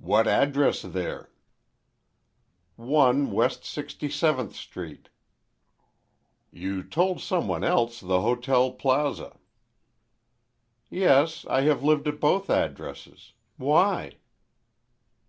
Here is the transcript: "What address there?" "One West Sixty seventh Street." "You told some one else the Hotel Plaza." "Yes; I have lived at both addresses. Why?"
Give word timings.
"What 0.00 0.26
address 0.26 0.82
there?" 0.82 1.30
"One 2.74 3.30
West 3.30 3.64
Sixty 3.64 4.10
seventh 4.10 4.56
Street." 4.56 5.10
"You 6.50 6.82
told 6.82 7.20
some 7.20 7.46
one 7.46 7.62
else 7.62 8.00
the 8.00 8.20
Hotel 8.20 8.72
Plaza." 8.72 9.38
"Yes; 10.88 11.46
I 11.48 11.60
have 11.60 11.84
lived 11.84 12.08
at 12.08 12.18
both 12.18 12.50
addresses. 12.50 13.32
Why?" 13.58 14.16